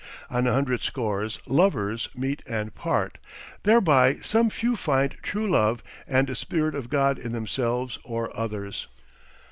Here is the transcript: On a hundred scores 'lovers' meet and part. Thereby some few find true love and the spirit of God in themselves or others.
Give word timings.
On 0.31 0.47
a 0.47 0.53
hundred 0.53 0.81
scores 0.81 1.37
'lovers' 1.45 2.09
meet 2.15 2.41
and 2.47 2.73
part. 2.73 3.19
Thereby 3.61 4.15
some 4.23 4.49
few 4.49 4.75
find 4.75 5.15
true 5.21 5.47
love 5.47 5.83
and 6.07 6.25
the 6.27 6.35
spirit 6.35 6.73
of 6.73 6.89
God 6.89 7.19
in 7.19 7.33
themselves 7.33 7.99
or 8.03 8.35
others. 8.35 8.87